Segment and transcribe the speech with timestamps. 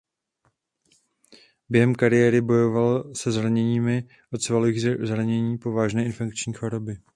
[1.69, 6.97] Během kariéry bojoval se zraněními od svalových zranění po vážné infekční choroby.